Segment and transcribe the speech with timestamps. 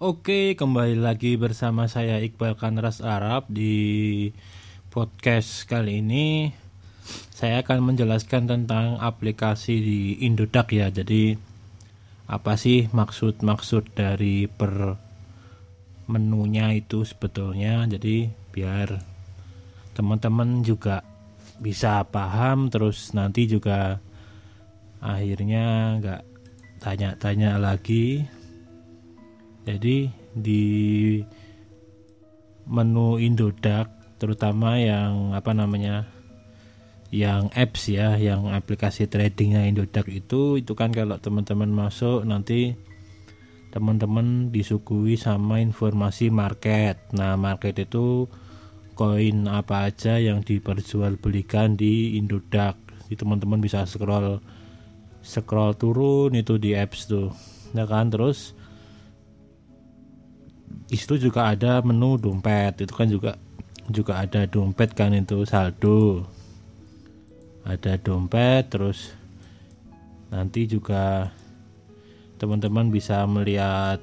[0.00, 4.32] Oke, kembali lagi bersama saya Iqbal Kanras Arab di
[4.88, 6.56] podcast kali ini.
[7.36, 10.88] Saya akan menjelaskan tentang aplikasi di Indodax ya.
[10.88, 11.36] Jadi
[12.32, 14.96] apa sih maksud-maksud dari per
[16.08, 17.84] menunya itu sebetulnya.
[17.84, 18.24] Jadi
[18.56, 19.04] biar
[19.92, 21.04] teman-teman juga
[21.60, 24.00] bisa paham terus nanti juga
[25.04, 26.22] akhirnya nggak
[26.80, 28.39] tanya-tanya lagi
[29.66, 30.64] jadi di
[32.68, 36.06] menu Indodax terutama yang apa namanya
[37.10, 42.78] yang apps ya yang aplikasi tradingnya Indodax itu itu kan kalau teman-teman masuk nanti
[43.74, 48.30] teman-teman disuguhi sama informasi market nah market itu
[49.00, 52.76] koin apa aja yang diperjualbelikan di Indodax.
[53.08, 54.44] teman-teman bisa scroll
[55.24, 57.32] scroll turun itu di apps tuh.
[57.72, 58.52] Ya kan terus
[60.90, 62.82] di situ juga ada menu dompet.
[62.82, 63.38] Itu kan juga
[63.86, 66.26] juga ada dompet kan itu saldo.
[67.62, 69.14] Ada dompet terus
[70.34, 71.30] nanti juga
[72.42, 74.02] teman-teman bisa melihat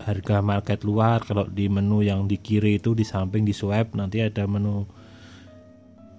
[0.00, 4.20] harga market luar kalau di menu yang di kiri itu di samping di swipe nanti
[4.20, 4.84] ada menu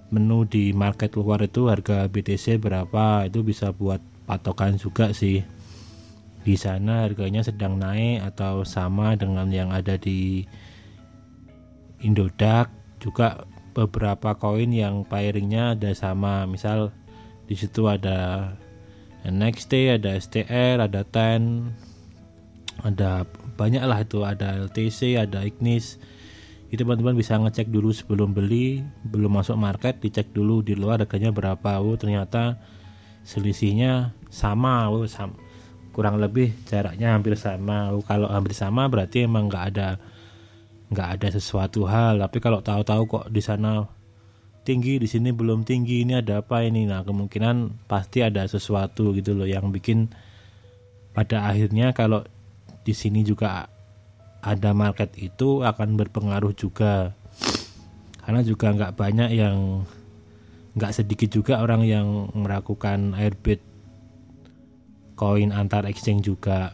[0.09, 5.45] menu di market luar itu harga BTC berapa itu bisa buat patokan juga sih
[6.45, 10.45] di sana harganya sedang naik atau sama dengan yang ada di
[12.05, 12.69] Indodax.
[13.01, 16.45] Juga beberapa koin yang pairingnya ada sama.
[16.45, 16.93] Misal
[17.49, 18.53] di situ ada
[19.25, 21.73] NXT ada STR ada TEN
[22.85, 23.25] ada
[23.57, 24.21] banyak lah itu.
[24.21, 25.97] Ada LTC ada Ignis.
[26.69, 28.85] Itu teman-teman bisa ngecek dulu sebelum beli.
[29.01, 31.81] Belum masuk market dicek dulu di luar harganya berapa.
[31.81, 32.61] Oh ternyata
[33.25, 34.93] selisihnya sama.
[34.93, 35.44] Oh sama
[35.95, 37.95] kurang lebih jaraknya hampir sama.
[38.03, 39.95] Kalau hampir sama berarti emang nggak ada
[40.91, 42.19] nggak ada sesuatu hal.
[42.19, 43.87] Tapi kalau tahu-tahu kok di sana
[44.67, 46.83] tinggi di sini belum tinggi ini ada apa ini?
[46.83, 50.11] Nah kemungkinan pasti ada sesuatu gitu loh yang bikin
[51.15, 52.27] pada akhirnya kalau
[52.83, 53.71] di sini juga
[54.43, 57.15] ada market itu akan berpengaruh juga.
[58.19, 59.87] Karena juga nggak banyak yang
[60.75, 63.63] nggak sedikit juga orang yang melakukan airbit
[65.15, 66.71] koin antar exchange juga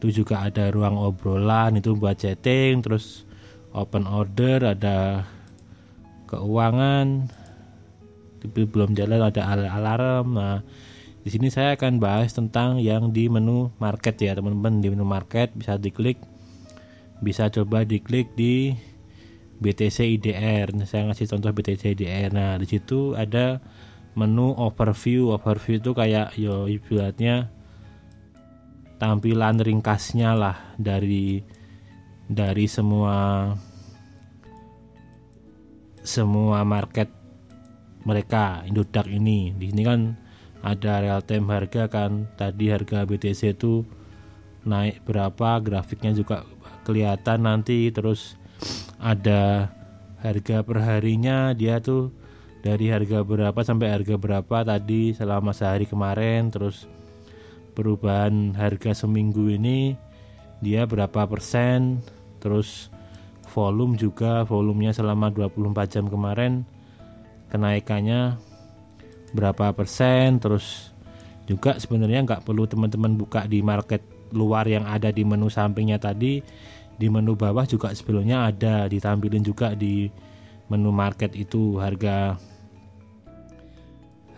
[0.00, 3.28] itu juga ada ruang obrolan itu buat chatting terus
[3.76, 5.28] open order ada
[6.30, 7.28] keuangan
[8.40, 10.58] tapi belum jalan ada alarm nah
[11.20, 15.52] di sini saya akan bahas tentang yang di menu market ya teman-teman di menu market
[15.52, 16.16] bisa diklik
[17.20, 18.72] bisa coba diklik di
[19.60, 20.72] BTC IDR.
[20.72, 22.32] Nah, saya ngasih contoh BTC IDR.
[22.32, 23.60] Nah, di situ ada
[24.14, 25.34] menu overview.
[25.34, 27.50] Overview itu kayak yo ibaratnya
[29.00, 31.40] tampilan ringkasnya lah dari
[32.30, 33.50] dari semua
[36.00, 37.08] semua market
[38.04, 39.52] mereka Indodax ini.
[39.56, 40.00] Di sini kan
[40.60, 43.84] ada real time harga kan tadi harga BTC itu
[44.64, 46.44] naik berapa grafiknya juga
[46.84, 48.36] kelihatan nanti terus
[49.00, 49.72] ada
[50.20, 52.12] harga perharinya dia tuh
[52.60, 56.84] dari harga berapa sampai harga berapa tadi selama sehari kemarin terus
[57.72, 59.96] perubahan harga seminggu ini
[60.60, 62.04] dia berapa persen
[62.40, 62.92] terus
[63.50, 66.62] volume juga volumenya selama 24 jam kemarin
[67.48, 68.36] kenaikannya
[69.32, 70.92] berapa persen terus
[71.48, 76.38] juga sebenarnya nggak perlu teman-teman buka di market luar yang ada di menu sampingnya tadi
[76.94, 80.06] di menu bawah juga sebelumnya ada ditampilin juga di
[80.70, 82.38] menu market itu harga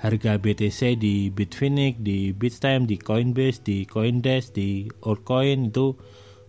[0.03, 5.95] harga BTC di Bitfinex, di Bitstamp, di Coinbase, di Coindesk, di Altcoin itu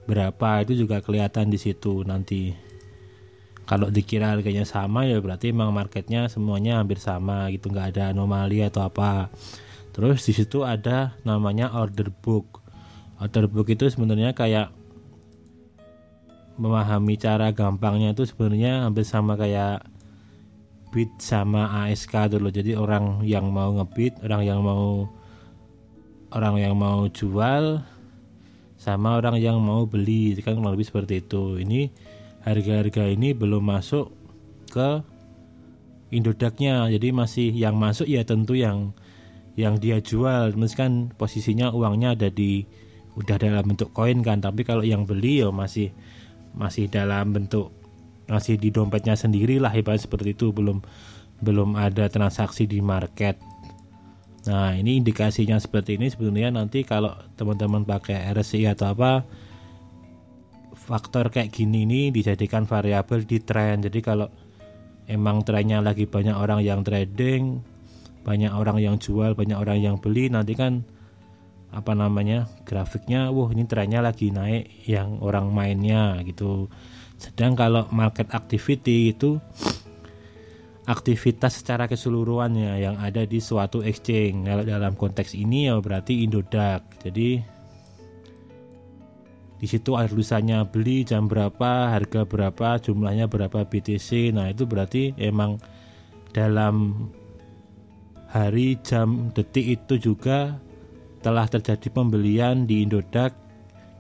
[0.10, 0.66] berapa?
[0.66, 2.50] Itu juga kelihatan di situ nanti.
[3.64, 7.70] Kalau dikira harganya sama ya berarti emang marketnya semuanya hampir sama gitu.
[7.70, 9.30] Nggak ada anomali atau apa.
[9.94, 12.60] Terus di situ ada namanya order book.
[13.22, 14.74] Order book itu sebenarnya kayak
[16.58, 19.86] memahami cara gampangnya itu sebenarnya hampir sama kayak
[20.94, 25.10] bid sama ASK dulu jadi orang yang mau ngebit orang yang mau
[26.34, 27.82] orang yang mau jual
[28.84, 30.36] sama orang yang mau beli.
[30.44, 31.62] Kan lebih seperti itu.
[31.64, 31.88] Ini
[32.44, 34.12] harga-harga ini belum masuk
[34.68, 35.00] ke
[36.12, 36.92] Indodaknya.
[36.92, 38.92] Jadi masih yang masuk ya tentu yang
[39.56, 40.52] yang dia jual.
[40.76, 42.68] Kan posisinya uangnya ada di
[43.16, 44.44] udah dalam bentuk koin kan.
[44.44, 45.96] Tapi kalau yang beli ya masih
[46.54, 47.72] masih dalam bentuk
[48.30, 50.52] masih di dompetnya sendiri lah ibarat seperti itu.
[50.56, 50.80] Belum
[51.44, 53.40] belum ada transaksi di market.
[54.48, 56.12] Nah ini indikasinya seperti ini.
[56.12, 59.24] Sebenarnya nanti kalau teman-teman pakai RSI atau apa
[60.84, 64.28] faktor kayak gini ini dijadikan variabel di tren jadi kalau
[65.08, 67.64] emang trennya lagi banyak orang yang trading
[68.28, 70.84] banyak orang yang jual banyak orang yang beli nanti kan
[71.74, 76.68] apa namanya grafiknya wah ini trennya lagi naik yang orang mainnya gitu
[77.24, 79.40] sedang kalau market activity itu
[80.84, 84.44] aktivitas secara keseluruhannya yang ada di suatu exchange.
[84.44, 87.08] Kalau dalam konteks ini ya berarti Indodax.
[87.08, 87.40] Jadi
[89.64, 94.36] di situ ada tulisannya beli jam berapa, harga berapa, jumlahnya berapa BTC.
[94.36, 95.56] Nah, itu berarti emang
[96.36, 97.08] dalam
[98.28, 100.60] hari, jam, detik itu juga
[101.24, 103.32] telah terjadi pembelian di Indodax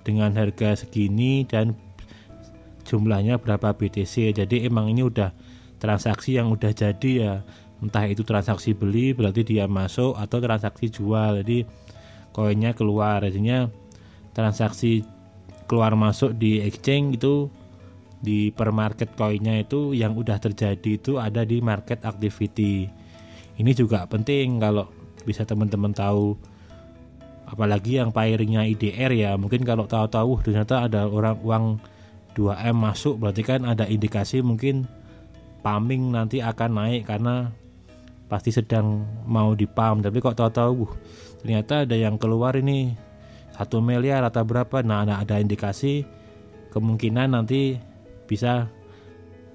[0.04, 1.80] dengan harga segini dan
[2.85, 4.35] jumlahnya berapa BTC.
[4.35, 5.31] Jadi emang ini udah
[5.80, 7.33] transaksi yang udah jadi ya.
[7.83, 11.44] Entah itu transaksi beli berarti dia masuk atau transaksi jual.
[11.44, 11.68] Jadi
[12.31, 13.24] koinnya keluar.
[13.24, 13.68] Jadinya
[14.31, 15.03] transaksi
[15.68, 17.47] keluar masuk di exchange itu
[18.24, 22.88] di per market koinnya itu yang udah terjadi itu ada di market activity.
[23.59, 24.88] Ini juga penting kalau
[25.27, 26.35] bisa teman-teman tahu
[27.47, 31.65] apalagi yang pairingnya IDR ya mungkin kalau tahu-tahu ternyata ada orang uang
[32.33, 34.89] 2M masuk berarti kan ada indikasi mungkin
[35.63, 37.53] pumping nanti akan naik karena
[38.27, 40.01] pasti sedang mau dipam.
[40.01, 40.89] Tapi kok tahu-tahu
[41.45, 42.97] ternyata ada yang keluar ini
[43.53, 44.81] satu miliar atau berapa.
[44.81, 46.03] Nah ada, ada indikasi
[46.74, 47.77] kemungkinan nanti
[48.25, 48.68] bisa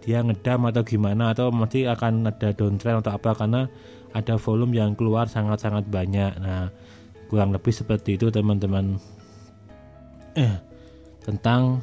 [0.06, 3.66] dia ngedam atau gimana atau nanti akan ada downtrend atau apa karena
[4.14, 6.32] ada volume yang keluar sangat-sangat banyak.
[6.38, 6.70] Nah
[7.28, 8.96] kurang lebih seperti itu teman-teman.
[10.38, 10.54] Eh,
[11.26, 11.82] tentang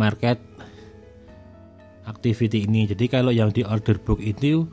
[0.00, 0.40] market
[2.08, 2.88] activity ini.
[2.88, 4.64] Jadi kalau yang di order book itu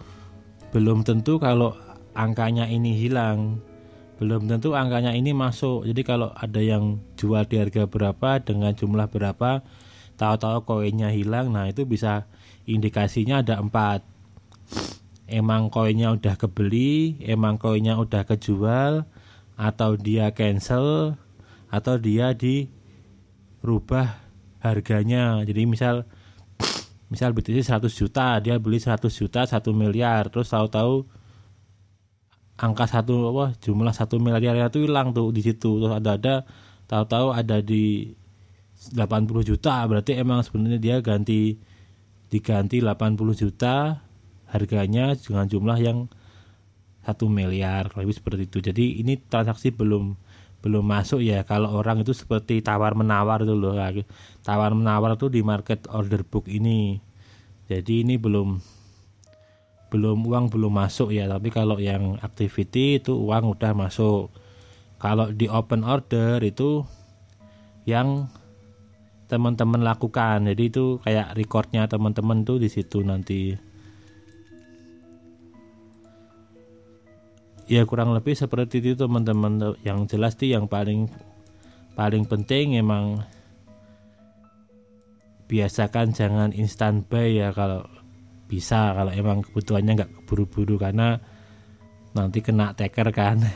[0.71, 1.75] belum tentu kalau
[2.15, 3.59] angkanya ini hilang.
[4.17, 5.85] Belum tentu angkanya ini masuk.
[5.85, 9.61] Jadi kalau ada yang jual di harga berapa dengan jumlah berapa
[10.17, 12.25] tahu-tahu koinnya hilang nah itu bisa
[12.65, 14.01] indikasinya ada empat.
[15.29, 19.05] Emang koinnya udah kebeli emang koinnya udah kejual
[19.59, 21.19] atau dia cancel
[21.67, 24.26] atau dia dirubah
[24.71, 25.41] harganya.
[25.47, 26.03] Jadi misal
[27.07, 30.27] misal BTC 100 juta dia beli 100 juta 1 miliar.
[30.27, 31.07] Terus tahu-tahu
[32.57, 35.79] angka satu apa jumlah satu miliar itu hilang tuh di situ.
[35.79, 36.35] Terus ada ada
[36.89, 38.11] tahu-tahu ada di
[38.93, 39.81] 80 juta.
[39.85, 41.57] Berarti emang sebenarnya dia ganti
[42.27, 44.03] diganti 80 juta
[44.51, 46.07] harganya dengan jumlah yang
[47.07, 48.59] satu miliar lebih seperti itu.
[48.59, 50.19] Jadi ini transaksi belum
[50.57, 53.77] belum masuk ya kalau orang itu seperti tawar menawar itu loh
[54.41, 56.97] tawar menawar itu di market order book ini.
[57.67, 58.57] Jadi ini belum
[59.87, 61.27] belum uang belum masuk ya.
[61.27, 64.31] Tapi kalau yang activity itu uang udah masuk.
[64.97, 66.83] Kalau di open order itu
[67.85, 68.31] yang
[69.27, 70.47] teman-teman lakukan.
[70.47, 73.66] Jadi itu kayak recordnya teman-teman tuh di situ nanti
[77.67, 79.77] ya kurang lebih seperti itu teman-teman.
[79.83, 81.11] Yang jelas sih yang paling
[81.93, 83.21] paling penting emang
[85.47, 87.87] biasakan jangan instan buy ya kalau
[88.47, 91.19] bisa kalau emang kebutuhannya nggak buru-buru karena
[92.15, 93.43] nanti kena teker kan.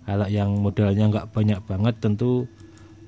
[0.00, 2.48] Kalau yang modalnya nggak banyak banget tentu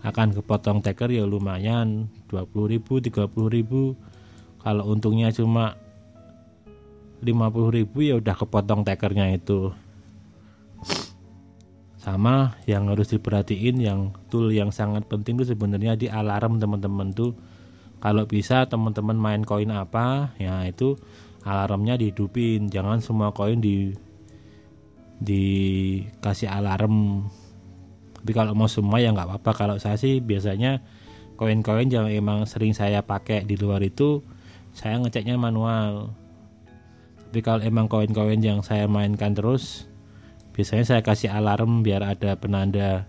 [0.07, 2.79] akan kepotong teker ya lumayan 20.000
[3.11, 5.75] 30.000 kalau untungnya cuma
[7.23, 9.71] 50.000 ya udah kepotong tekernya itu
[12.03, 17.39] sama yang harus diperhatiin yang tool yang sangat penting itu sebenarnya di alarm teman-teman tuh.
[18.03, 20.99] Kalau bisa teman-teman main koin apa ya itu
[21.47, 22.67] alarmnya dihidupin.
[22.67, 23.95] Jangan semua koin di
[25.23, 27.31] dikasih alarm.
[28.19, 29.51] Tapi kalau mau semua ya nggak apa-apa.
[29.55, 30.83] Kalau saya sih biasanya
[31.39, 34.27] koin-koin yang emang sering saya pakai di luar itu
[34.75, 36.11] saya ngeceknya manual.
[37.31, 39.87] Tapi kalau emang koin-koin yang saya mainkan terus
[40.53, 43.09] biasanya saya kasih alarm biar ada penanda.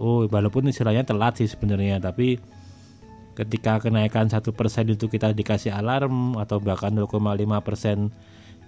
[0.00, 2.40] Oh walaupun istilahnya telat sih sebenarnya tapi
[3.36, 7.20] ketika kenaikan satu persen itu kita dikasih alarm atau bahkan 0,5
[7.64, 8.12] persen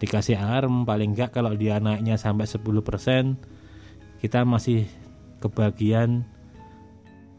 [0.01, 3.37] dikasih alarm paling enggak kalau dia naiknya sampai 10 persen
[4.21, 4.89] kita masih
[5.43, 6.23] kebagian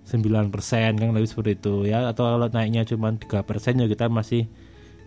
[0.04, 2.12] 9 persen kan lebih seperti itu ya.
[2.12, 4.52] Atau kalau naiknya cuma 3 persen ya kita masih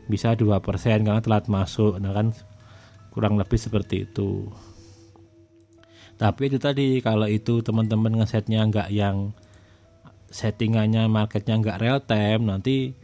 [0.08, 2.00] bisa 2 persen karena telat masuk.
[2.00, 2.32] Nah kan
[3.12, 4.48] kurang lebih seperti itu
[6.16, 9.36] tapi itu tadi kalau itu teman-teman ngesetnya enggak yang
[10.32, 12.96] settingannya marketnya nggak real time nanti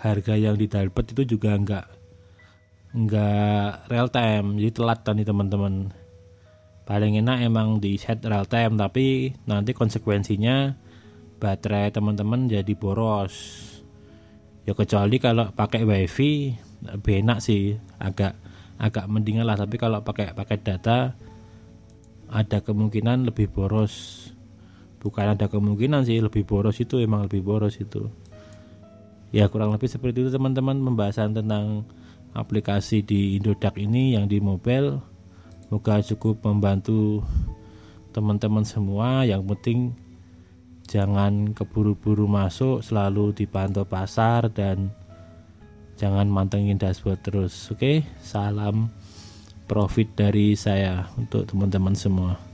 [0.00, 1.86] harga yang didapat itu juga nggak
[2.90, 4.58] nggak real time.
[4.58, 5.74] Jadi telat nih teman-teman.
[6.88, 10.74] Paling enak emang di set real time tapi nanti konsekuensinya
[11.38, 13.34] baterai teman-teman jadi boros.
[14.66, 16.50] Ya kecuali kalau pakai wifi
[16.82, 17.78] lebih enak sih.
[18.02, 18.34] Agak
[18.80, 21.14] agak mendingan lah tapi kalau pakai pakai data
[22.30, 24.26] ada kemungkinan lebih boros.
[25.02, 28.06] Bukan ada kemungkinan sih lebih boros itu emang lebih boros itu.
[29.34, 31.86] Ya kurang lebih seperti itu teman-teman pembahasan tentang
[32.34, 35.02] aplikasi di Indodax ini yang di mobile.
[35.66, 37.22] Semoga cukup membantu
[38.14, 39.26] teman-teman semua.
[39.26, 39.78] Yang penting
[40.86, 44.90] jangan keburu-buru masuk selalu dipantau pasar dan
[45.94, 48.02] jangan mantengin dashboard terus oke?
[48.22, 48.90] Salam
[49.70, 52.49] profit dari saya untuk teman-teman semua